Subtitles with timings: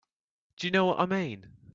[0.57, 1.45] Do you know what I mean?